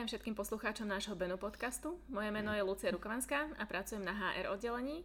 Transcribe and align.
prajem 0.00 0.16
všetkým 0.16 0.40
poslucháčom 0.40 0.88
nášho 0.88 1.12
Benu 1.12 1.36
podcastu. 1.36 2.00
Moje 2.08 2.32
meno 2.32 2.56
je 2.56 2.64
Lucia 2.64 2.88
Rukovanská 2.88 3.52
a 3.60 3.68
pracujem 3.68 4.00
na 4.00 4.16
HR 4.16 4.48
oddelení. 4.48 5.04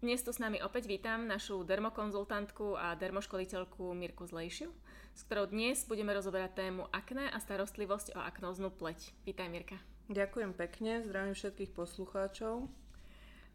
Dnes 0.00 0.24
tu 0.24 0.32
s 0.32 0.40
nami 0.40 0.64
opäť 0.64 0.88
vítam 0.88 1.28
našu 1.28 1.60
dermokonzultantku 1.60 2.72
a 2.72 2.96
dermoškoliteľku 2.96 3.92
Mirku 3.92 4.24
Zlejšiu, 4.24 4.72
s 5.12 5.28
ktorou 5.28 5.44
dnes 5.44 5.84
budeme 5.84 6.16
rozoberať 6.16 6.56
tému 6.56 6.88
akné 6.88 7.28
a 7.28 7.36
starostlivosť 7.36 8.16
o 8.16 8.20
aknóznu 8.24 8.72
pleť. 8.72 9.12
Vítaj 9.28 9.52
Mirka. 9.52 9.76
Ďakujem 10.08 10.56
pekne, 10.56 11.04
zdravím 11.04 11.36
všetkých 11.36 11.76
poslucháčov. 11.76 12.64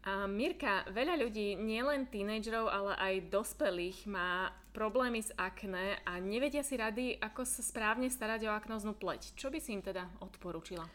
A 0.06 0.30
Mirka, 0.30 0.86
veľa 0.94 1.18
ľudí, 1.18 1.58
nielen 1.58 2.06
tínejdžerov, 2.06 2.70
ale 2.70 2.94
aj 2.94 3.26
dospelých 3.26 4.06
má 4.06 4.54
problémy 4.70 5.18
s 5.18 5.34
akné 5.34 5.98
a 6.06 6.22
nevedia 6.22 6.62
si 6.62 6.78
rady, 6.78 7.18
ako 7.18 7.42
sa 7.42 7.58
správne 7.58 8.06
starať 8.06 8.46
o 8.46 8.54
aknóznu 8.54 8.94
pleť. 8.94 9.34
Čo 9.34 9.50
by 9.50 9.58
si 9.58 9.74
im 9.74 9.82
teda 9.82 10.06
odporúčila? 10.22 10.86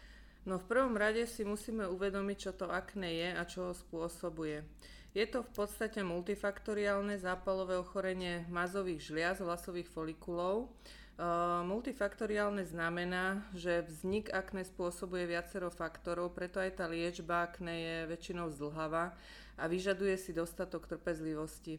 No 0.47 0.63
v 0.63 0.63
prvom 0.63 0.95
rade 0.95 1.27
si 1.27 1.43
musíme 1.43 1.91
uvedomiť, 1.91 2.37
čo 2.39 2.51
to 2.55 2.71
akné 2.71 3.09
je 3.19 3.29
a 3.35 3.43
čo 3.43 3.59
ho 3.67 3.73
spôsobuje. 3.75 4.63
Je 5.11 5.27
to 5.27 5.43
v 5.43 5.51
podstate 5.59 5.99
multifaktoriálne 6.07 7.19
zápalové 7.19 7.75
ochorenie 7.75 8.47
mazových 8.47 9.11
žliaz, 9.11 9.43
vlasových 9.43 9.91
folikulov. 9.91 10.71
Uh, 11.21 11.61
multifaktoriálne 11.69 12.65
znamená, 12.65 13.45
že 13.53 13.85
vznik 13.85 14.33
akné 14.33 14.65
spôsobuje 14.65 15.29
viacero 15.29 15.69
faktorov, 15.69 16.33
preto 16.33 16.57
aj 16.57 16.81
tá 16.81 16.89
liečba 16.89 17.45
akné 17.45 17.75
je 17.77 17.97
väčšinou 18.09 18.49
zdlhavá 18.49 19.13
a 19.53 19.63
vyžaduje 19.69 20.17
si 20.17 20.33
dostatok 20.33 20.89
trpezlivosti. 20.89 21.77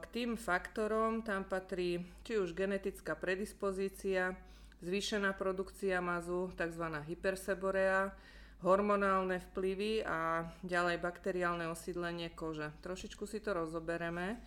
K 0.00 0.04
tým 0.14 0.40
faktorom 0.40 1.20
tam 1.26 1.44
patrí 1.44 2.06
či 2.22 2.38
už 2.38 2.54
genetická 2.54 3.18
predispozícia, 3.18 4.38
zvýšená 4.80 5.34
produkcia 5.34 5.98
mazu, 5.98 6.48
tzv. 6.54 6.88
hyperseborea, 7.04 8.14
hormonálne 8.62 9.42
vplyvy 9.50 10.06
a 10.06 10.46
ďalej 10.62 11.02
bakteriálne 11.02 11.66
osídlenie 11.68 12.30
kože. 12.32 12.70
Trošičku 12.86 13.26
si 13.26 13.42
to 13.42 13.50
rozobereme. 13.52 14.38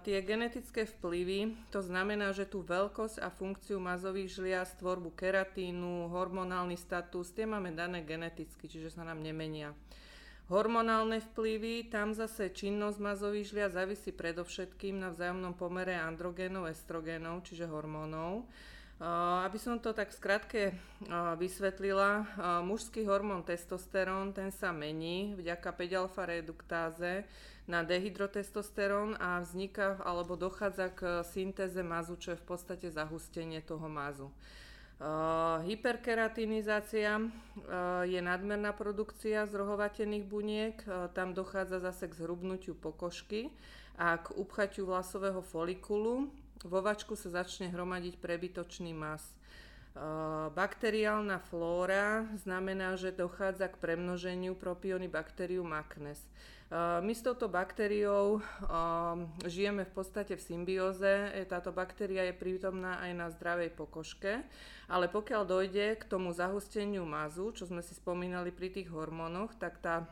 Tie 0.00 0.18
genetické 0.24 0.88
vplyvy, 0.88 1.52
to 1.68 1.84
znamená, 1.84 2.32
že 2.32 2.48
tú 2.48 2.64
veľkosť 2.64 3.20
a 3.20 3.28
funkciu 3.28 3.76
mazových 3.76 4.40
žliaz, 4.40 4.72
tvorbu 4.80 5.12
keratínu, 5.12 6.08
hormonálny 6.08 6.80
status, 6.80 7.36
tie 7.36 7.44
máme 7.44 7.76
dané 7.76 8.00
geneticky, 8.00 8.64
čiže 8.64 8.96
sa 8.96 9.04
nám 9.04 9.20
nemenia. 9.20 9.76
Hormonálne 10.48 11.20
vplyvy, 11.20 11.92
tam 11.92 12.16
zase 12.16 12.50
činnosť 12.50 12.98
mazových 12.98 13.52
žliaz 13.52 13.76
závisí 13.76 14.10
predovšetkým 14.16 14.96
na 14.96 15.12
vzájomnom 15.12 15.52
pomere 15.52 15.94
androgénov, 15.94 16.66
estrogénov, 16.72 17.44
čiže 17.44 17.68
hormónov. 17.68 18.48
Aby 19.00 19.56
som 19.56 19.80
to 19.80 19.96
tak 19.96 20.12
skrátke 20.12 20.76
vysvetlila, 21.40 22.28
mužský 22.60 23.08
hormón 23.08 23.40
testosterón, 23.48 24.36
ten 24.36 24.52
sa 24.52 24.76
mení 24.76 25.32
vďaka 25.40 25.72
5-alfa 25.72 26.28
reduktáze 26.28 27.24
na 27.64 27.80
dehydrotestosterón 27.80 29.16
a 29.16 29.40
vzniká 29.40 29.96
alebo 30.04 30.36
dochádza 30.36 30.92
k 30.92 31.24
syntéze 31.24 31.80
mazu, 31.80 32.20
čo 32.20 32.36
je 32.36 32.42
v 32.44 32.44
podstate 32.44 32.92
zahustenie 32.92 33.64
toho 33.64 33.88
mazu. 33.88 34.28
Hyperkeratinizácia 35.64 37.24
je 38.04 38.20
nadmerná 38.20 38.76
produkcia 38.76 39.48
zrohovatených 39.48 40.28
buniek, 40.28 40.76
tam 41.16 41.32
dochádza 41.32 41.80
zase 41.80 42.04
k 42.04 42.20
zhrubnutiu 42.20 42.76
pokožky 42.76 43.48
a 43.96 44.20
k 44.20 44.36
upchatiu 44.36 44.84
vlasového 44.84 45.40
folikulu, 45.40 46.28
vo 46.64 46.80
vačku 46.84 47.16
sa 47.16 47.32
začne 47.32 47.72
hromadiť 47.72 48.20
prebytočný 48.20 48.92
mas. 48.92 49.24
Bakteriálna 50.54 51.42
flóra 51.50 52.22
znamená, 52.38 52.94
že 52.94 53.10
dochádza 53.10 53.66
k 53.74 53.80
premnoženiu 53.82 54.54
Propionibacterium 54.54 55.74
acnes. 55.74 56.22
My 57.02 57.10
s 57.10 57.26
touto 57.26 57.50
baktériou 57.50 58.38
žijeme 59.42 59.82
v 59.82 59.92
podstate 59.92 60.38
v 60.38 60.46
symbióze. 60.46 61.34
E, 61.34 61.42
táto 61.42 61.74
baktéria 61.74 62.30
je 62.30 62.38
prítomná 62.38 63.02
aj 63.02 63.10
na 63.18 63.26
zdravej 63.34 63.74
pokožke, 63.74 64.46
ale 64.86 65.10
pokiaľ 65.10 65.50
dojde 65.50 65.98
k 65.98 66.04
tomu 66.06 66.30
zahusteniu 66.30 67.02
mazu, 67.02 67.50
čo 67.58 67.66
sme 67.66 67.82
si 67.82 67.98
spomínali 67.98 68.54
pri 68.54 68.70
tých 68.70 68.86
hormónoch, 68.94 69.58
tak 69.58 69.82
tá 69.82 70.06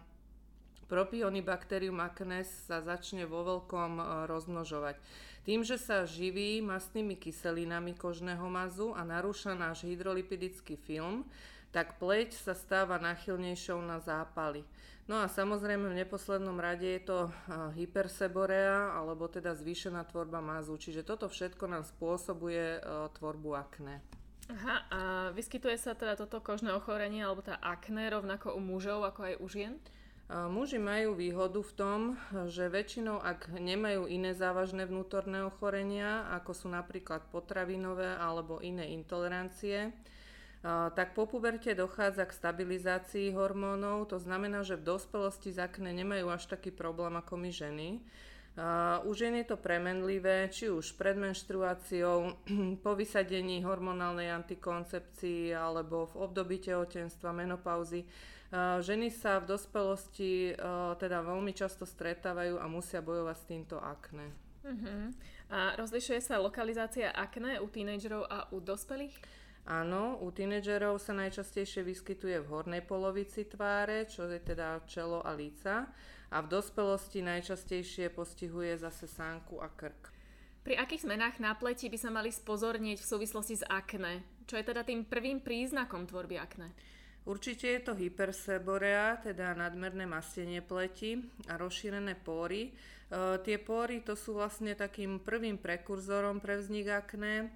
Propionibacterium 0.90 2.02
acnes 2.02 2.50
sa 2.66 2.82
začne 2.82 3.22
vo 3.22 3.46
veľkom 3.46 3.92
e, 3.94 4.04
rozmnožovať. 4.26 4.98
Tým, 5.48 5.64
že 5.64 5.80
sa 5.80 6.04
živí 6.04 6.60
mastnými 6.60 7.16
kyselinami 7.16 7.96
kožného 7.96 8.44
mazu 8.52 8.92
a 8.92 9.00
narúša 9.00 9.56
náš 9.56 9.88
hydrolipidický 9.88 10.76
film, 10.76 11.24
tak 11.72 11.96
pleť 11.96 12.36
sa 12.36 12.52
stáva 12.52 13.00
náchylnejšou 13.00 13.80
na 13.80 13.96
zápaly. 13.96 14.60
No 15.08 15.16
a 15.16 15.24
samozrejme 15.24 15.88
v 15.88 16.04
neposlednom 16.04 16.60
rade 16.60 16.84
je 16.84 17.00
to 17.00 17.32
hyperseborea, 17.80 18.92
alebo 18.92 19.24
teda 19.24 19.56
zvýšená 19.56 20.04
tvorba 20.12 20.44
mazu. 20.44 20.76
Čiže 20.76 21.00
toto 21.00 21.32
všetko 21.32 21.64
nám 21.64 21.88
spôsobuje 21.88 22.84
tvorbu 23.16 23.56
akné. 23.56 24.04
Aha, 24.52 24.76
a 24.92 25.00
vyskytuje 25.32 25.80
sa 25.80 25.96
teda 25.96 26.20
toto 26.20 26.44
kožné 26.44 26.76
ochorenie, 26.76 27.24
alebo 27.24 27.40
tá 27.40 27.56
akné 27.56 28.12
rovnako 28.12 28.52
u 28.52 28.60
mužov 28.60 29.00
ako 29.00 29.32
aj 29.32 29.34
u 29.40 29.46
žien? 29.48 29.80
Muži 30.28 30.76
majú 30.76 31.16
výhodu 31.16 31.64
v 31.64 31.72
tom, 31.72 32.00
že 32.52 32.68
väčšinou, 32.68 33.16
ak 33.16 33.48
nemajú 33.48 34.04
iné 34.12 34.36
závažné 34.36 34.84
vnútorné 34.84 35.40
ochorenia, 35.40 36.28
ako 36.36 36.52
sú 36.52 36.66
napríklad 36.68 37.24
potravinové 37.32 38.12
alebo 38.12 38.60
iné 38.60 38.92
intolerancie, 38.92 39.88
tak 40.92 41.16
po 41.16 41.24
puberte 41.24 41.72
dochádza 41.72 42.28
k 42.28 42.36
stabilizácii 42.36 43.32
hormónov, 43.32 44.12
to 44.12 44.20
znamená, 44.20 44.68
že 44.68 44.76
v 44.76 44.84
dospelosti 44.92 45.48
zakne 45.48 45.96
nemajú 45.96 46.28
až 46.28 46.44
taký 46.44 46.76
problém 46.76 47.16
ako 47.16 47.34
my 47.40 47.48
ženy. 47.48 47.88
U 49.06 49.10
žien 49.14 49.32
je 49.38 49.46
to 49.48 49.56
premenlivé, 49.56 50.50
či 50.52 50.68
už 50.68 50.98
pred 50.98 51.16
menštruáciou, 51.16 52.36
po 52.84 52.92
vysadení 52.92 53.64
hormonálnej 53.64 54.28
antikoncepcii 54.28 55.56
alebo 55.56 56.10
v 56.12 56.14
období 56.20 56.60
tehotenstva, 56.60 57.32
menopauzy. 57.32 58.04
Ženy 58.54 59.12
sa 59.12 59.44
v 59.44 59.48
dospelosti 59.52 60.56
teda 60.96 61.20
veľmi 61.20 61.52
často 61.52 61.84
stretávajú 61.84 62.56
a 62.56 62.64
musia 62.64 63.04
bojovať 63.04 63.36
s 63.36 63.48
týmto 63.48 63.76
akné. 63.76 64.32
Uh-huh. 64.64 65.12
A 65.52 65.76
rozlišuje 65.76 66.20
sa 66.20 66.40
lokalizácia 66.40 67.12
akné 67.12 67.60
u 67.60 67.68
tínejdžerov 67.68 68.24
a 68.24 68.48
u 68.52 68.60
dospelých? 68.60 69.16
Áno, 69.68 70.16
u 70.24 70.32
tínedžerov 70.32 70.96
sa 70.96 71.12
najčastejšie 71.12 71.84
vyskytuje 71.84 72.40
v 72.40 72.48
hornej 72.48 72.80
polovici 72.88 73.44
tváre, 73.44 74.08
čo 74.08 74.24
je 74.24 74.40
teda 74.40 74.80
čelo 74.88 75.20
a 75.20 75.36
líca 75.36 75.84
a 76.32 76.36
v 76.40 76.48
dospelosti 76.48 77.20
najčastejšie 77.20 78.08
postihuje 78.16 78.80
zase 78.80 79.04
sánku 79.04 79.60
a 79.60 79.68
krk. 79.68 80.08
Pri 80.64 80.76
akých 80.80 81.04
zmenách 81.04 81.36
na 81.40 81.52
pleti 81.52 81.92
by 81.92 82.00
sa 82.00 82.08
mali 82.08 82.32
spozorniť 82.32 82.96
v 82.96 83.10
súvislosti 83.12 83.60
s 83.60 83.64
akné? 83.68 84.24
Čo 84.48 84.56
je 84.56 84.64
teda 84.72 84.88
tým 84.88 85.04
prvým 85.04 85.44
príznakom 85.44 86.08
tvorby 86.08 86.40
akné? 86.40 86.72
Určite 87.28 87.68
je 87.76 87.80
to 87.84 87.92
hyperseborea, 87.92 89.20
teda 89.20 89.52
nadmerné 89.52 90.08
mastenie 90.08 90.64
pleti 90.64 91.20
a 91.52 91.60
rozšírené 91.60 92.16
póry. 92.16 92.72
E, 92.72 93.36
tie 93.44 93.60
póry 93.60 94.00
to 94.00 94.16
sú 94.16 94.32
vlastne 94.32 94.72
takým 94.72 95.20
prvým 95.20 95.60
prekurzorom 95.60 96.40
pre 96.40 96.56
vznik 96.56 96.88
akné. 96.88 97.34
E, 97.44 97.48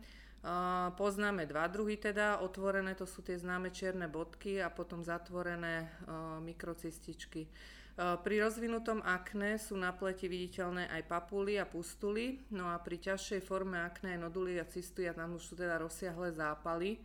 poznáme 0.93 1.49
dva 1.49 1.72
druhy 1.72 1.97
teda, 1.97 2.44
otvorené 2.44 2.93
to 2.93 3.09
sú 3.09 3.25
tie 3.25 3.41
známe 3.41 3.72
čierne 3.72 4.12
bodky 4.12 4.61
a 4.61 4.69
potom 4.69 5.00
zatvorené 5.00 5.88
e, 5.88 6.15
mikrocystičky. 6.44 7.49
E, 7.49 7.50
pri 7.97 8.44
rozvinutom 8.44 9.00
akné 9.00 9.56
sú 9.56 9.81
na 9.81 9.97
pleti 9.97 10.28
viditeľné 10.28 10.93
aj 11.00 11.02
papuly 11.08 11.56
a 11.56 11.64
pustuly, 11.64 12.44
no 12.52 12.69
a 12.69 12.76
pri 12.76 13.00
ťažšej 13.00 13.41
forme 13.41 13.81
akné 13.81 14.20
noduly 14.20 14.61
a 14.61 14.69
cysty 14.69 15.08
a 15.08 15.17
tam 15.17 15.41
už 15.41 15.49
sú 15.49 15.55
teda 15.56 15.81
rozsiahle 15.81 16.29
zápaly. 16.29 17.00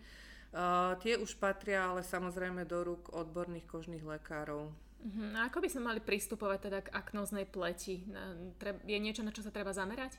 Uh, 0.47 0.95
tie 1.03 1.19
už 1.19 1.35
patria 1.37 1.91
ale 1.91 2.07
samozrejme 2.07 2.63
do 2.63 2.79
rúk 2.79 3.11
odborných 3.11 3.67
kožných 3.67 4.01
lekárov. 4.01 4.71
Uh-huh. 4.71 5.29
A 5.35 5.51
ako 5.51 5.59
by 5.59 5.67
sme 5.67 5.83
mali 5.93 5.99
pristupovať 5.99 6.59
teda 6.71 6.79
k 6.87 6.93
aknóznej 6.95 7.43
pleti? 7.43 8.07
Je 8.87 8.97
niečo, 8.97 9.27
na 9.27 9.35
čo 9.35 9.43
sa 9.43 9.51
treba 9.51 9.75
zamerať? 9.75 10.15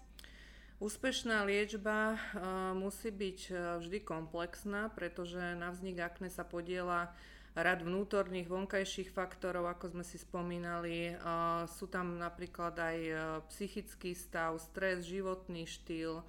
Úspešná 0.78 1.42
liečba 1.48 2.14
uh, 2.14 2.76
musí 2.76 3.10
byť 3.10 3.40
vždy 3.82 3.98
komplexná, 4.04 4.92
pretože 4.92 5.40
na 5.58 5.72
vznik 5.74 5.98
akne 5.98 6.30
sa 6.30 6.46
podiela 6.46 7.10
rad 7.58 7.82
vnútorných, 7.82 8.46
vonkajších 8.46 9.10
faktorov, 9.10 9.66
ako 9.66 9.96
sme 9.96 10.04
si 10.06 10.20
spomínali. 10.20 11.18
Uh, 11.18 11.66
sú 11.66 11.90
tam 11.90 12.20
napríklad 12.20 12.78
aj 12.78 12.98
psychický 13.50 14.14
stav, 14.14 14.60
stres, 14.62 15.08
životný 15.08 15.66
štýl, 15.66 16.22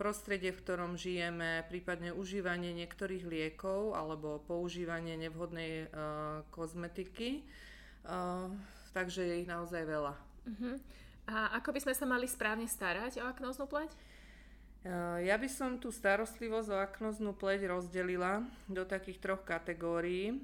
prostredie, 0.00 0.56
v 0.56 0.60
ktorom 0.64 0.96
žijeme, 0.96 1.68
prípadne 1.68 2.16
užívanie 2.16 2.72
niektorých 2.72 3.28
liekov 3.28 3.92
alebo 3.92 4.40
používanie 4.48 5.20
nevhodnej 5.20 5.92
kozmetiky. 6.48 7.44
Takže 8.96 9.20
je 9.22 9.34
ich 9.44 9.48
naozaj 9.48 9.84
veľa. 9.84 10.14
Uh-huh. 10.16 10.76
A 11.28 11.60
ako 11.60 11.76
by 11.76 11.80
sme 11.84 11.94
sa 11.94 12.08
mali 12.08 12.26
správne 12.26 12.66
starať 12.66 13.20
o 13.20 13.28
aknóznu 13.28 13.68
pleť? 13.68 13.92
Ja 15.20 15.36
by 15.36 15.48
som 15.52 15.76
tú 15.76 15.92
starostlivosť 15.92 16.68
o 16.72 16.80
aknoznú 16.80 17.36
pleť 17.36 17.68
rozdelila 17.68 18.40
do 18.64 18.88
takých 18.88 19.20
troch 19.20 19.44
kategórií. 19.44 20.40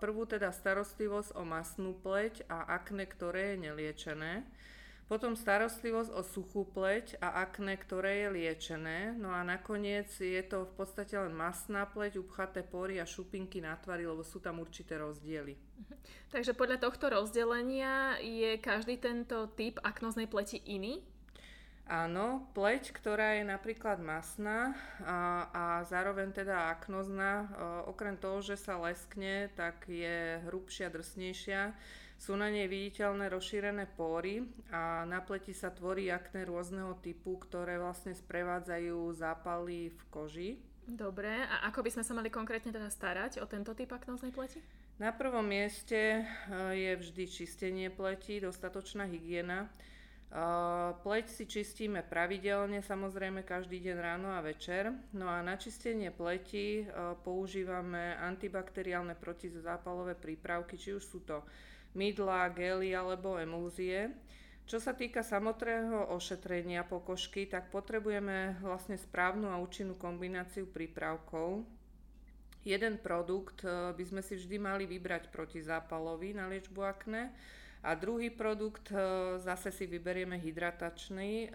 Prvú 0.00 0.24
teda 0.24 0.48
starostlivosť 0.48 1.36
o 1.36 1.44
masnú 1.44 1.92
pleť 1.92 2.48
a 2.48 2.72
akne, 2.72 3.04
ktoré 3.04 3.52
je 3.52 3.68
neliečené. 3.68 4.48
Potom 5.06 5.38
starostlivosť 5.38 6.10
o 6.10 6.22
suchú 6.26 6.66
pleť 6.66 7.22
a 7.22 7.46
akne, 7.46 7.78
ktoré 7.78 8.26
je 8.26 8.28
liečené. 8.42 9.14
No 9.14 9.30
a 9.30 9.46
nakoniec 9.46 10.10
je 10.18 10.42
to 10.42 10.66
v 10.66 10.72
podstate 10.74 11.14
len 11.14 11.30
masná 11.30 11.86
pleť, 11.86 12.18
upchaté 12.18 12.66
pory 12.66 12.98
a 12.98 13.06
šupinky 13.06 13.62
na 13.62 13.78
tvári, 13.78 14.02
lebo 14.02 14.26
sú 14.26 14.42
tam 14.42 14.58
určité 14.58 14.98
rozdiely. 14.98 15.54
Mhm. 15.54 15.94
Takže 16.34 16.58
podľa 16.58 16.82
tohto 16.82 17.06
rozdelenia 17.14 18.18
je 18.18 18.58
každý 18.58 18.98
tento 18.98 19.46
typ 19.54 19.78
aknoznej 19.86 20.26
pleti 20.26 20.58
iný? 20.66 21.06
Áno, 21.86 22.50
pleť, 22.50 22.90
ktorá 22.90 23.38
je 23.38 23.46
napríklad 23.46 24.02
masná 24.02 24.74
a, 25.06 25.46
a 25.54 25.64
zároveň 25.86 26.34
teda 26.34 26.74
aknozná, 26.74 27.46
okrem 27.86 28.18
toho, 28.18 28.42
že 28.42 28.58
sa 28.58 28.74
leskne, 28.74 29.54
tak 29.54 29.86
je 29.86 30.42
hrubšia, 30.50 30.90
drsnejšia. 30.90 31.70
Sú 32.16 32.32
na 32.34 32.48
nej 32.48 32.64
viditeľné 32.66 33.28
rozšírené 33.28 33.92
póry 33.92 34.42
a 34.72 35.04
na 35.04 35.20
pleti 35.20 35.52
sa 35.52 35.68
tvorí 35.68 36.08
akné 36.08 36.48
rôzneho 36.48 36.96
typu, 36.98 37.36
ktoré 37.36 37.76
vlastne 37.76 38.16
sprevádzajú 38.16 39.12
zápaly 39.14 39.92
v 39.92 40.00
koži. 40.08 40.50
Dobre, 40.86 41.28
a 41.28 41.66
ako 41.68 41.84
by 41.84 41.90
sme 41.92 42.04
sa 42.06 42.16
mali 42.16 42.30
konkrétne 42.32 42.72
teda 42.72 42.88
starať 42.88 43.42
o 43.42 43.46
tento 43.46 43.74
typ 43.76 43.90
aknoznej 43.92 44.30
pleti? 44.30 44.62
Na 44.96 45.12
prvom 45.12 45.44
mieste 45.44 46.24
je 46.72 46.92
vždy 46.96 47.24
čistenie 47.28 47.92
pleti, 47.92 48.40
dostatočná 48.40 49.04
hygiena. 49.04 49.68
Pleť 51.04 51.26
si 51.30 51.44
čistíme 51.44 52.00
pravidelne, 52.00 52.80
samozrejme 52.80 53.44
každý 53.44 53.78
deň 53.82 53.96
ráno 53.98 54.34
a 54.34 54.40
večer. 54.40 54.88
No 55.12 55.28
a 55.28 55.44
na 55.44 55.60
čistenie 55.60 56.08
pleti 56.10 56.88
používame 57.22 58.16
antibakteriálne 58.18 59.14
protizápalové 59.20 60.16
prípravky, 60.16 60.80
či 60.80 60.96
už 60.96 61.04
sú 61.04 61.20
to 61.22 61.44
mydla, 61.96 62.52
gely 62.52 62.92
alebo 62.92 63.40
emulzie. 63.40 64.12
Čo 64.66 64.82
sa 64.82 64.92
týka 64.92 65.24
samotného 65.24 66.12
ošetrenia 66.12 66.84
pokožky, 66.84 67.48
tak 67.48 67.72
potrebujeme 67.72 68.60
vlastne 68.60 68.98
správnu 69.00 69.48
a 69.48 69.62
účinnú 69.62 69.96
kombináciu 69.96 70.68
prípravkov. 70.68 71.64
Jeden 72.66 72.98
produkt 72.98 73.62
by 73.62 74.04
sme 74.04 74.26
si 74.26 74.34
vždy 74.34 74.58
mali 74.58 74.84
vybrať 74.90 75.30
protizápalový 75.30 76.34
na 76.34 76.50
liečbu 76.50 76.82
akné 76.82 77.30
a 77.86 77.94
druhý 77.94 78.34
produkt 78.34 78.90
e, 78.90 78.98
zase 79.38 79.70
si 79.70 79.86
vyberieme 79.86 80.34
hydratačný. 80.34 81.46
E, 81.46 81.48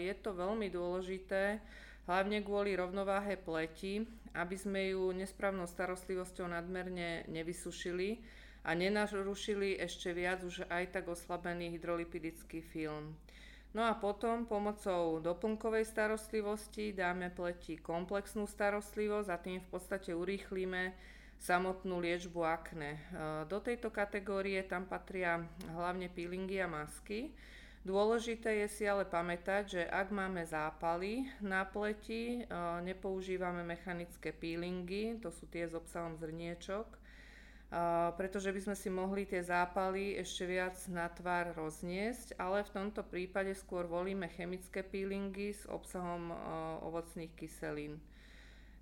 je 0.00 0.14
to 0.24 0.32
veľmi 0.32 0.72
dôležité, 0.72 1.60
hlavne 2.08 2.40
kvôli 2.40 2.72
rovnováhe 2.72 3.36
pleti, 3.36 4.08
aby 4.32 4.56
sme 4.56 4.96
ju 4.96 5.12
nesprávnou 5.12 5.68
starostlivosťou 5.68 6.48
nadmerne 6.48 7.28
nevysušili 7.28 8.24
a 8.64 8.70
nenarušili 8.72 9.76
ešte 9.76 10.16
viac 10.16 10.40
už 10.40 10.64
aj 10.72 10.96
tak 10.96 11.12
oslabený 11.12 11.76
hydrolipidický 11.76 12.64
film. 12.64 13.12
No 13.74 13.84
a 13.84 13.92
potom 13.98 14.46
pomocou 14.46 15.18
doplnkovej 15.18 15.84
starostlivosti 15.84 16.94
dáme 16.94 17.28
pleti 17.34 17.74
komplexnú 17.76 18.46
starostlivosť 18.46 19.28
a 19.28 19.36
tým 19.36 19.58
v 19.58 19.68
podstate 19.68 20.14
urýchlíme 20.14 20.94
samotnú 21.42 21.98
liečbu 21.98 22.40
akné. 22.46 22.90
E, 22.94 23.00
do 23.50 23.58
tejto 23.58 23.90
kategórie 23.90 24.62
tam 24.62 24.86
patria 24.86 25.42
hlavne 25.74 26.06
peelingy 26.06 26.62
a 26.62 26.70
masky. 26.70 27.34
Dôležité 27.84 28.64
je 28.64 28.68
si 28.70 28.84
ale 28.88 29.04
pamätať, 29.04 29.62
že 29.68 29.82
ak 29.84 30.08
máme 30.08 30.46
zápaly 30.46 31.28
na 31.42 31.66
pleti, 31.66 32.40
e, 32.40 32.56
nepoužívame 32.80 33.66
mechanické 33.66 34.30
peelingy, 34.30 35.18
to 35.20 35.28
sú 35.34 35.50
tie 35.50 35.66
s 35.66 35.74
obsahom 35.74 36.14
zrniečok, 36.14 37.03
pretože 38.14 38.54
by 38.54 38.60
sme 38.70 38.76
si 38.78 38.86
mohli 38.86 39.26
tie 39.26 39.42
zápaly 39.42 40.14
ešte 40.22 40.46
viac 40.46 40.78
na 40.86 41.10
tvár 41.10 41.58
rozniesť, 41.58 42.38
ale 42.38 42.62
v 42.62 42.70
tomto 42.70 43.02
prípade 43.02 43.50
skôr 43.58 43.90
volíme 43.90 44.30
chemické 44.30 44.86
peelingy 44.86 45.50
s 45.50 45.66
obsahom 45.66 46.30
ovocných 46.86 47.34
kyselín. 47.34 47.98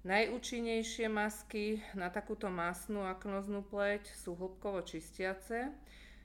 Najúčinnejšie 0.02 1.06
masky 1.06 1.78
na 1.94 2.10
takúto 2.10 2.50
masnú 2.50 3.06
aknoznú 3.06 3.62
pleť 3.62 4.10
sú 4.18 4.34
hĺbkovo 4.34 4.82
čistiace. 4.82 5.70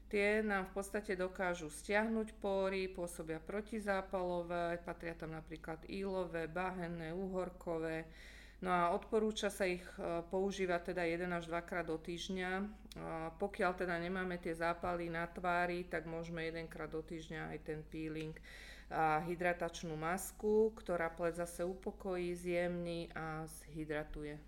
Tie 0.09 0.41
nám 0.41 0.71
v 0.71 0.81
podstate 0.81 1.13
dokážu 1.13 1.69
stiahnuť 1.69 2.41
pory, 2.41 2.89
pôsobia 2.89 3.37
protizápalové, 3.37 4.81
patria 4.81 5.13
tam 5.13 5.35
napríklad 5.35 5.83
ílové, 5.87 6.49
bahenné, 6.49 7.13
úhorkové. 7.13 8.09
No 8.57 8.73
a 8.73 8.89
odporúča 8.89 9.53
sa 9.53 9.69
ich 9.69 9.85
e, 10.01 10.25
používať 10.33 10.93
teda 10.93 11.05
1 11.05 11.29
až 11.29 11.45
2 11.45 11.61
krát 11.69 11.85
do 11.85 11.97
týždňa. 12.01 12.65
Pokiaľ 13.37 13.71
teda 13.77 13.93
nemáme 14.01 14.41
tie 14.41 14.57
zápaly 14.57 15.13
na 15.13 15.29
tvári, 15.29 15.85
tak 15.85 16.09
môžeme 16.09 16.41
1 16.49 16.65
krát 16.65 16.89
do 16.89 17.05
týždňa 17.05 17.53
aj 17.53 17.59
ten 17.61 17.79
peeling 17.85 18.33
a 18.87 19.19
hydratačnú 19.27 19.93
masku, 19.99 20.71
ktorá 20.79 21.11
pleť 21.11 21.43
zase 21.43 21.61
upokojí, 21.67 22.31
zjemní 22.33 23.11
a 23.11 23.43
zhydratuje. 23.45 24.39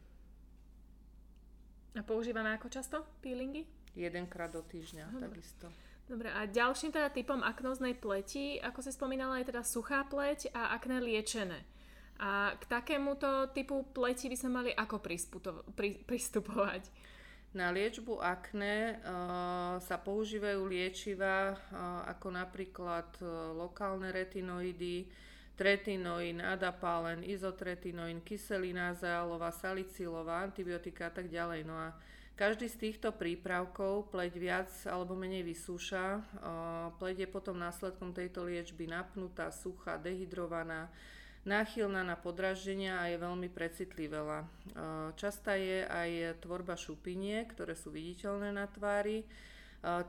A 1.99 2.01
používame 2.01 2.55
ako 2.55 2.71
často 2.71 3.03
peelingy? 3.19 3.67
Jedenkrát 3.97 4.53
do 4.53 4.63
týždňa, 4.63 5.11
Dobre. 5.11 5.21
takisto. 5.27 5.67
Dobre, 6.09 6.29
a 6.31 6.47
ďalším 6.49 6.89
teda 6.89 7.13
typom 7.13 7.43
aknoznej 7.43 7.93
pleti, 7.93 8.57
ako 8.57 8.81
si 8.81 8.89
spomínala, 8.95 9.43
je 9.43 9.53
teda 9.53 9.61
suchá 9.61 10.07
pleť 10.07 10.49
a 10.55 10.73
akné 10.73 11.03
liečené. 11.03 11.61
A 12.19 12.51
k 12.59 12.63
takémuto 12.67 13.47
typu 13.55 13.87
pleti 13.95 14.27
by 14.27 14.35
sme 14.35 14.51
mali 14.51 14.71
ako 14.75 14.99
pristupovať? 16.03 16.83
Na 17.49 17.73
liečbu 17.73 18.21
akné 18.21 19.01
uh, 19.01 19.81
sa 19.81 19.97
používajú 19.97 20.69
liečiva 20.69 21.55
uh, 21.55 22.05
ako 22.05 22.27
napríklad 22.29 23.09
uh, 23.23 23.57
lokálne 23.57 24.13
retinoidy, 24.13 25.09
tretinoin, 25.57 26.45
adapalen, 26.45 27.25
izotretinoin, 27.25 28.21
kyselina 28.21 28.93
zálová, 28.93 29.49
salicylová, 29.49 30.45
antibiotika 30.45 31.09
a 31.09 31.13
tak 31.15 31.31
ďalej. 31.31 31.65
No 31.65 31.73
a 31.73 31.97
každý 32.39 32.71
z 32.71 32.79
týchto 32.79 33.11
prípravkov 33.11 34.13
pleť 34.13 34.33
viac 34.39 34.71
alebo 34.87 35.19
menej 35.19 35.43
vysúša. 35.43 36.23
Pleť 36.95 37.27
je 37.27 37.27
potom 37.27 37.59
následkom 37.59 38.15
tejto 38.15 38.47
liečby 38.47 38.87
napnutá, 38.87 39.51
suchá, 39.51 39.99
dehydrovaná, 39.99 40.87
náchylná 41.47 42.03
na 42.03 42.19
podraždenia 42.19 42.99
a 42.99 43.07
je 43.07 43.17
veľmi 43.19 43.47
precitlivá. 43.51 44.47
Častá 45.15 45.55
je 45.55 45.87
aj 45.87 46.41
tvorba 46.43 46.75
šupiniek, 46.75 47.47
ktoré 47.51 47.75
sú 47.75 47.91
viditeľné 47.91 48.51
na 48.55 48.67
tvári. 48.67 49.23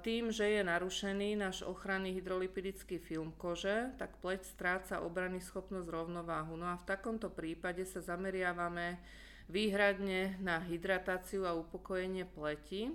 Tým, 0.02 0.34
že 0.34 0.50
je 0.50 0.66
narušený 0.66 1.38
náš 1.38 1.62
ochranný 1.62 2.10
hydrolipidický 2.18 2.98
film 2.98 3.30
kože, 3.38 3.94
tak 4.02 4.18
pleť 4.18 4.42
stráca 4.42 4.98
obrany 4.98 5.38
schopnosť 5.38 5.86
rovnováhu. 5.86 6.58
No 6.58 6.74
a 6.74 6.80
v 6.80 6.88
takomto 6.90 7.30
prípade 7.30 7.86
sa 7.86 8.02
zameriavame 8.02 8.98
výhradne 9.46 10.34
na 10.42 10.58
hydratáciu 10.58 11.46
a 11.46 11.54
upokojenie 11.54 12.26
pleti. 12.26 12.90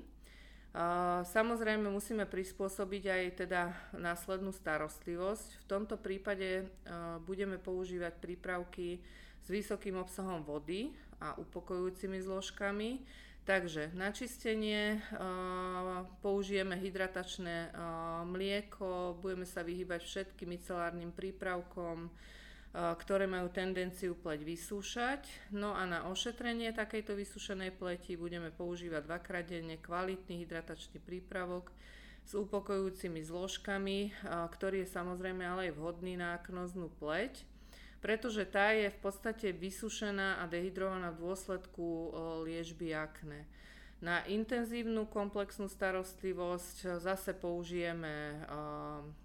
Samozrejme 1.32 1.88
musíme 1.88 2.27
prispôsobiť 2.27 3.03
aj 3.08 3.24
teda 3.48 3.72
následnú 3.96 4.51
starostlivosť. 4.51 5.63
V 5.63 5.65
tomto 5.72 5.96
prípade 5.96 6.67
budeme 7.24 7.55
používať 7.55 8.20
prípravky 8.20 9.00
s 9.39 9.48
vysokým 9.48 9.96
obsahom 9.96 10.44
vody 10.44 10.91
a 11.24 11.32
upokojujúcimi 11.39 12.20
zložkami. 12.20 13.08
Takže 13.46 13.96
na 13.96 14.12
čistenie 14.12 15.00
použijeme 16.20 16.75
hydratačné 16.75 17.72
mlieko, 18.27 19.15
budeme 19.22 19.48
sa 19.48 19.63
vyhýbať 19.63 20.01
všetkým 20.03 20.60
micelárnym 20.60 21.15
prípravkom, 21.15 22.12
ktoré 22.75 23.24
majú 23.24 23.48
tendenciu 23.55 24.20
pleť 24.20 24.44
vysúšať. 24.44 25.22
No 25.55 25.72
a 25.72 25.88
na 25.88 26.12
ošetrenie 26.12 26.75
takejto 26.75 27.15
vysúšenej 27.15 27.72
pleti 27.72 28.20
budeme 28.20 28.51
používať 28.51 29.08
dvakrát 29.08 29.48
denne 29.48 29.79
kvalitný 29.79 30.44
hydratačný 30.44 31.00
prípravok 31.00 31.72
s 32.27 32.36
upokojujúcimi 32.36 33.24
zložkami, 33.24 34.12
ktorý 34.27 34.84
je 34.84 34.91
samozrejme 34.91 35.48
ale 35.48 35.72
aj 35.72 35.77
vhodný 35.79 36.20
na 36.20 36.36
aknoznú 36.36 36.91
pleť, 37.00 37.48
pretože 38.03 38.44
tá 38.44 38.75
je 38.75 38.91
v 38.91 39.00
podstate 39.00 39.55
vysušená 39.55 40.41
a 40.41 40.50
dehydrovaná 40.50 41.15
v 41.15 41.22
dôsledku 41.32 42.12
liežby 42.44 42.91
akné. 42.91 43.48
Na 44.03 44.20
intenzívnu 44.27 45.08
komplexnú 45.08 45.72
starostlivosť 45.72 47.00
zase 47.00 47.32
použijeme 47.32 48.44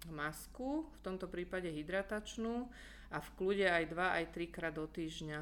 masku, 0.07 0.87
v 0.87 0.99
tomto 1.03 1.27
prípade 1.27 1.67
hydratačnú, 1.67 2.71
a 3.11 3.19
v 3.19 3.29
kľude 3.35 3.67
aj 3.67 3.91
2 3.91 4.17
aj 4.17 4.25
3 4.31 4.55
krát 4.55 4.71
do 4.71 4.87
týždňa. 4.87 5.39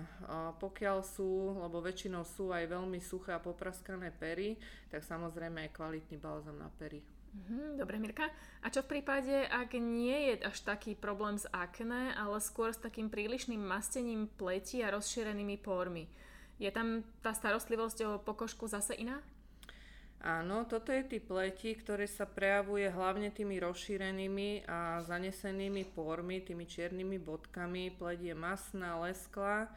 Pokiaľ 0.57 1.05
sú, 1.05 1.53
lebo 1.61 1.85
väčšinou 1.85 2.25
sú 2.25 2.49
aj 2.49 2.65
veľmi 2.65 2.97
suché 2.97 3.37
a 3.37 3.39
popraskané 3.39 4.09
pery, 4.09 4.57
tak 4.89 5.05
samozrejme 5.05 5.69
aj 5.69 5.77
kvalitný 5.77 6.17
balzam 6.17 6.57
na 6.57 6.73
pery. 6.81 7.05
Mhm, 7.29 7.77
dobre, 7.77 8.01
Mirka. 8.01 8.25
A 8.65 8.73
čo 8.73 8.81
v 8.81 8.97
prípade, 8.97 9.45
ak 9.45 9.77
nie 9.77 10.33
je 10.33 10.49
až 10.49 10.65
taký 10.65 10.97
problém 10.97 11.37
s 11.37 11.45
akné, 11.53 12.17
ale 12.17 12.41
skôr 12.41 12.73
s 12.73 12.81
takým 12.81 13.05
prílišným 13.05 13.61
mastením 13.61 14.25
pleti 14.33 14.81
a 14.81 14.89
rozšírenými 14.89 15.61
pórmi? 15.61 16.09
Je 16.57 16.73
tam 16.73 17.05
tá 17.21 17.31
starostlivosť 17.31 17.97
o 18.09 18.11
pokožku 18.17 18.65
zase 18.65 18.97
iná? 18.97 19.21
Áno, 20.19 20.67
toto 20.67 20.91
je 20.91 20.99
typ 21.07 21.31
pleti, 21.31 21.79
ktoré 21.79 22.03
sa 22.03 22.27
prejavuje 22.27 22.91
hlavne 22.91 23.31
tými 23.31 23.55
rozšírenými 23.63 24.67
a 24.67 24.99
zanesenými 25.07 25.87
pórmi, 25.95 26.43
tými 26.43 26.67
čiernymi 26.67 27.15
bodkami. 27.23 27.95
Pleť 27.95 28.19
je 28.27 28.35
masná, 28.35 28.99
lesklá. 28.99 29.71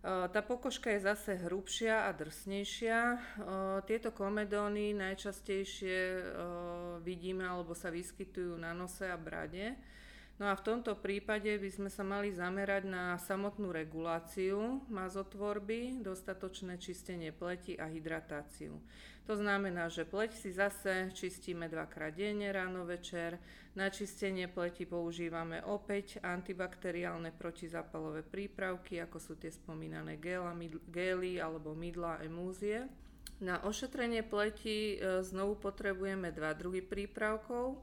E, 0.00 0.28
tá 0.32 0.40
pokožka 0.40 0.88
je 0.88 1.04
zase 1.04 1.36
hrubšia 1.36 2.08
a 2.08 2.16
drsnejšia. 2.16 2.98
E, 3.12 3.18
tieto 3.84 4.08
komedóny 4.08 4.96
najčastejšie 4.96 5.98
e, 6.00 6.22
vidíme 7.04 7.44
alebo 7.44 7.76
sa 7.76 7.92
vyskytujú 7.92 8.56
na 8.56 8.72
nose 8.72 9.04
a 9.04 9.20
brade. 9.20 9.76
No 10.34 10.50
a 10.50 10.58
v 10.58 10.66
tomto 10.66 10.98
prípade 10.98 11.46
by 11.46 11.70
sme 11.70 11.86
sa 11.86 12.02
mali 12.02 12.34
zamerať 12.34 12.90
na 12.90 13.14
samotnú 13.22 13.70
reguláciu 13.70 14.82
mazotvorby, 14.90 16.02
dostatočné 16.02 16.74
čistenie 16.82 17.30
pleti 17.30 17.78
a 17.78 17.86
hydratáciu. 17.86 18.74
To 19.30 19.38
znamená, 19.38 19.88
že 19.88 20.04
pleť 20.04 20.34
si 20.36 20.50
zase 20.50 21.14
čistíme 21.14 21.70
dvakrát 21.70 22.12
denne, 22.12 22.50
ráno, 22.50 22.82
večer. 22.82 23.38
Na 23.78 23.88
čistenie 23.88 24.50
pleti 24.50 24.84
používame 24.84 25.62
opäť 25.64 26.18
antibakteriálne 26.20 27.30
protizapalové 27.30 28.26
prípravky, 28.26 29.00
ako 29.00 29.16
sú 29.22 29.32
tie 29.38 29.54
spomínané 29.54 30.18
gély 30.90 31.38
alebo 31.38 31.78
mydla, 31.78 32.26
emúzie. 32.26 32.84
Na 33.38 33.62
ošetrenie 33.62 34.26
pleti 34.26 34.94
e, 34.94 35.22
znovu 35.26 35.58
potrebujeme 35.58 36.30
dva 36.30 36.54
druhy 36.54 36.84
prípravkov 36.84 37.82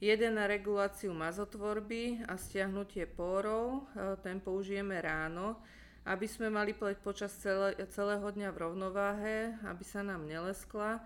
Jeden 0.00 0.40
na 0.40 0.48
reguláciu 0.48 1.12
mazotvorby 1.12 2.24
a 2.24 2.40
stiahnutie 2.40 3.04
pórov, 3.04 3.84
e, 3.92 4.16
ten 4.24 4.40
použijeme 4.40 4.96
ráno, 4.96 5.60
aby 6.08 6.24
sme 6.24 6.48
mali 6.48 6.72
pleť 6.72 7.04
počas 7.04 7.36
celé, 7.36 7.76
celého 7.92 8.24
dňa 8.24 8.48
v 8.48 8.60
rovnováhe, 8.64 9.36
aby 9.68 9.84
sa 9.84 10.00
nám 10.00 10.24
neleskla. 10.24 10.96
E, 10.96 11.00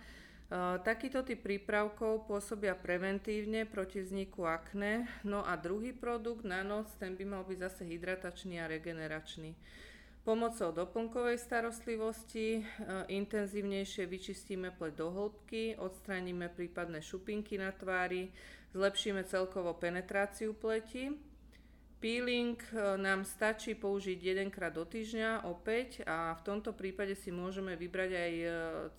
takýto 0.87 1.27
typ 1.27 1.43
prípravkov 1.43 2.31
pôsobia 2.31 2.79
preventívne 2.79 3.67
proti 3.67 3.99
vzniku 3.99 4.47
akné, 4.47 5.11
no 5.27 5.43
a 5.43 5.59
druhý 5.59 5.91
produkt 5.91 6.47
na 6.47 6.63
noc, 6.63 6.87
ten 7.03 7.19
by 7.19 7.27
mal 7.27 7.43
byť 7.43 7.59
zase 7.67 7.83
hydratačný 7.91 8.63
a 8.63 8.71
regeneračný. 8.71 9.59
Pomocou 10.23 10.71
doplnkovej 10.71 11.43
starostlivosti 11.43 12.57
e, 12.57 12.61
intenzívnejšie 13.11 14.07
vyčistíme 14.07 14.71
pleť 14.71 15.03
do 15.03 15.11
hĺbky, 15.11 15.83
odstránime 15.83 16.47
prípadné 16.47 17.03
šupinky 17.03 17.59
na 17.59 17.75
tvári, 17.75 18.31
zlepšíme 18.75 19.23
celkovo 19.31 19.73
penetráciu 19.79 20.53
pleti. 20.53 21.15
Peeling 22.05 22.61
e, 22.69 23.01
nám 23.01 23.25
stačí 23.25 23.73
použiť 23.73 24.21
jedenkrát 24.21 24.77
do 24.77 24.85
týždňa 24.85 25.49
opäť 25.49 26.05
a 26.05 26.37
v 26.37 26.45
tomto 26.45 26.77
prípade 26.77 27.17
si 27.17 27.33
môžeme 27.33 27.81
vybrať 27.81 28.11
aj 28.13 28.33
e, 28.45 28.49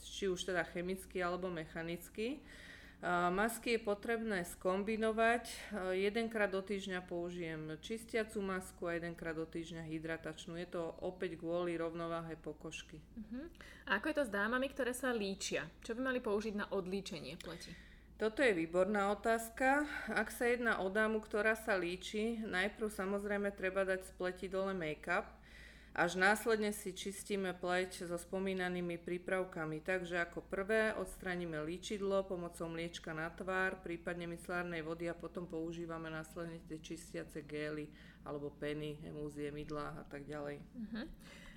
či 0.02 0.26
už 0.26 0.42
teda 0.42 0.66
chemicky 0.74 1.22
alebo 1.22 1.46
mechanicky. 1.54 2.28
E, 2.34 3.10
masky 3.30 3.78
je 3.78 3.86
potrebné 3.86 4.42
skombinovať. 4.58 5.54
Jedenkrát 5.94 6.50
do 6.50 6.66
týždňa 6.66 7.06
použijem 7.06 7.78
čistiacu 7.78 8.42
masku 8.42 8.90
a 8.90 8.98
jedenkrát 8.98 9.38
do 9.38 9.46
týždňa 9.46 9.86
hydratačnú. 9.86 10.58
Je 10.58 10.66
to 10.66 10.98
opäť 11.06 11.38
kvôli 11.38 11.78
rovnováhe 11.78 12.34
pokožky. 12.42 12.98
Uh-huh. 12.98 13.46
A 13.86 14.02
ako 14.02 14.10
je 14.10 14.18
to 14.18 14.26
s 14.26 14.34
dámami, 14.34 14.66
ktoré 14.74 14.98
sa 14.98 15.14
líčia? 15.14 15.70
Čo 15.86 15.94
by 15.94 16.10
mali 16.10 16.20
použiť 16.26 16.58
na 16.58 16.66
odlíčenie 16.74 17.38
pleti? 17.38 17.95
Toto 18.16 18.40
je 18.40 18.56
výborná 18.56 19.12
otázka. 19.12 19.84
Ak 20.08 20.32
sa 20.32 20.48
jedná 20.48 20.80
o 20.80 20.88
dámu, 20.88 21.20
ktorá 21.20 21.52
sa 21.52 21.76
líči, 21.76 22.40
najprv 22.48 22.88
samozrejme 22.88 23.52
treba 23.52 23.84
dať 23.84 24.08
z 24.08 24.12
pleti 24.16 24.48
dole 24.48 24.72
make-up, 24.72 25.28
až 25.92 26.16
následne 26.16 26.72
si 26.72 26.96
čistíme 26.96 27.52
pleť 27.52 28.08
so 28.08 28.16
spomínanými 28.16 29.04
prípravkami. 29.04 29.84
Takže 29.84 30.24
ako 30.24 30.48
prvé 30.48 30.96
odstraníme 30.96 31.60
líčidlo 31.68 32.24
pomocou 32.24 32.72
mliečka 32.72 33.12
na 33.12 33.28
tvár, 33.36 33.84
prípadne 33.84 34.32
micelárnej 34.32 34.80
vody 34.80 35.12
a 35.12 35.16
potom 35.16 35.44
používame 35.44 36.08
následne 36.08 36.64
tie 36.72 36.80
čistiace 36.80 37.44
gély 37.44 37.92
alebo 38.24 38.48
peny, 38.48 39.12
emúzie, 39.12 39.52
mydla 39.52 39.92
a 39.92 40.04
tak 40.08 40.24
ďalej. 40.24 40.64
Uh-huh. 40.64 41.04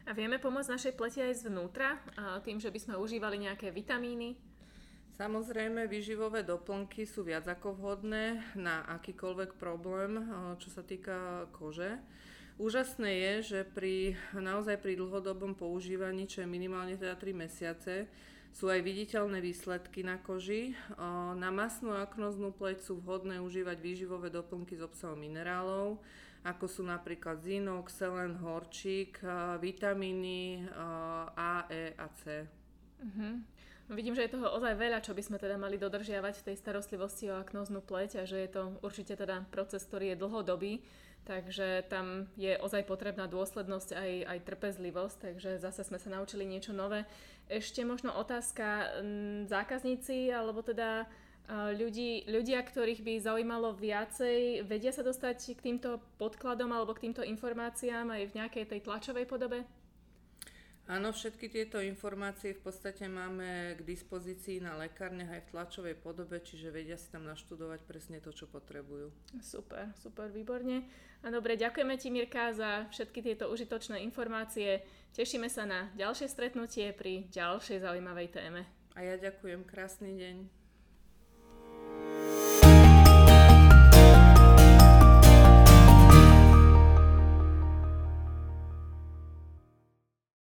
A 0.07 0.11
vieme 0.11 0.43
pomôcť 0.43 0.75
našej 0.75 0.95
pleti 0.99 1.23
aj 1.23 1.47
zvnútra, 1.47 2.03
tým, 2.43 2.59
že 2.59 2.75
by 2.75 2.79
sme 2.83 2.95
užívali 2.99 3.47
nejaké 3.47 3.71
vitamíny, 3.71 4.35
Samozrejme, 5.19 5.91
výživové 5.91 6.47
doplnky 6.47 7.03
sú 7.03 7.27
viac 7.27 7.43
ako 7.51 7.75
vhodné 7.75 8.39
na 8.55 8.87
akýkoľvek 8.87 9.59
problém, 9.59 10.15
eh, 10.15 10.25
čo 10.63 10.71
sa 10.71 10.87
týka 10.87 11.51
kože. 11.51 11.99
Úžasné 12.55 13.11
je, 13.19 13.35
že 13.43 13.61
pri, 13.67 14.15
naozaj 14.31 14.79
pri 14.79 14.95
dlhodobom 14.95 15.59
používaní, 15.59 16.31
čo 16.31 16.47
je 16.47 16.55
minimálne 16.55 16.95
teda 16.95 17.19
3 17.19 17.35
mesiace, 17.35 18.07
sú 18.55 18.71
aj 18.71 18.79
viditeľné 18.79 19.43
výsledky 19.43 20.07
na 20.07 20.23
koži. 20.23 20.71
Eh, 20.71 20.95
na 21.35 21.51
masnú 21.51 21.99
aknoznú 21.99 22.55
pleť 22.55 22.87
sú 22.87 23.03
vhodné 23.03 23.43
užívať 23.43 23.75
výživové 23.83 24.31
doplnky 24.31 24.79
s 24.79 24.87
obsahom 24.87 25.19
minerálov, 25.19 25.99
ako 26.47 26.71
sú 26.71 26.87
napríklad 26.87 27.43
zinok, 27.43 27.91
selen, 27.91 28.39
horčík, 28.39 29.19
eh, 29.27 29.59
vitamíny 29.59 30.63
A, 31.35 31.67
E 31.67 31.91
a 31.99 32.07
C. 32.23 32.47
Uh-huh. 33.03 33.58
Vidím, 33.89 34.13
že 34.13 34.29
je 34.29 34.37
toho 34.37 34.53
ozaj 34.53 34.77
veľa, 34.77 35.01
čo 35.01 35.17
by 35.17 35.23
sme 35.25 35.41
teda 35.41 35.57
mali 35.57 35.81
dodržiavať 35.81 36.45
v 36.45 36.47
tej 36.53 36.57
starostlivosti 36.61 37.33
o 37.33 37.41
aknóznu 37.41 37.81
pleť 37.81 38.21
a 38.21 38.29
že 38.29 38.45
je 38.45 38.51
to 38.53 38.77
určite 38.85 39.17
teda 39.17 39.49
proces, 39.49 39.81
ktorý 39.89 40.13
je 40.13 40.21
dlhodobý, 40.21 40.85
takže 41.25 41.89
tam 41.89 42.29
je 42.37 42.61
ozaj 42.61 42.85
potrebná 42.85 43.25
dôslednosť 43.25 43.97
aj, 43.97 44.11
aj 44.29 44.39
trpezlivosť, 44.45 45.17
takže 45.33 45.51
zase 45.57 45.89
sme 45.89 45.97
sa 45.97 46.13
naučili 46.13 46.45
niečo 46.45 46.77
nové. 46.77 47.09
Ešte 47.49 47.81
možno 47.81 48.13
otázka 48.13 48.93
zákazníci, 49.49 50.37
alebo 50.37 50.61
teda 50.61 51.09
ľudí, 51.73 52.29
ľudia, 52.29 52.61
ktorých 52.61 53.01
by 53.01 53.25
zaujímalo 53.25 53.73
viacej, 53.73 54.69
vedia 54.69 54.93
sa 54.93 55.01
dostať 55.01 55.57
k 55.57 55.65
týmto 55.65 55.97
podkladom 56.21 56.69
alebo 56.77 56.93
k 56.93 57.09
týmto 57.09 57.25
informáciám 57.25 58.13
aj 58.13 58.23
v 58.29 58.37
nejakej 58.37 58.65
tej 58.69 58.81
tlačovej 58.85 59.25
podobe? 59.25 59.65
Áno, 60.89 61.13
všetky 61.13 61.53
tieto 61.53 61.85
informácie 61.85 62.57
v 62.57 62.65
podstate 62.65 63.13
máme 63.13 63.77
k 63.77 63.85
dispozícii 63.85 64.65
na 64.65 64.73
lekárne 64.81 65.29
aj 65.29 65.45
v 65.45 65.51
tlačovej 65.53 65.97
podobe, 66.01 66.41
čiže 66.41 66.73
vedia 66.73 66.97
si 66.97 67.13
tam 67.13 67.29
naštudovať 67.29 67.85
presne 67.85 68.25
to, 68.25 68.33
čo 68.33 68.49
potrebujú. 68.49 69.13
Super, 69.45 69.93
super, 70.01 70.33
výborne. 70.33 70.89
A 71.21 71.29
dobre, 71.29 71.61
ďakujeme 71.61 71.93
ti 72.01 72.09
Mirka 72.09 72.57
za 72.57 72.89
všetky 72.89 73.21
tieto 73.21 73.53
užitočné 73.53 74.01
informácie. 74.01 74.81
Tešíme 75.13 75.53
sa 75.53 75.69
na 75.69 75.93
ďalšie 75.93 76.25
stretnutie 76.25 76.89
pri 76.97 77.29
ďalšej 77.37 77.85
zaujímavej 77.85 78.29
téme. 78.33 78.65
A 78.97 79.05
ja 79.05 79.21
ďakujem, 79.21 79.69
krásny 79.69 80.17
deň. 80.17 80.58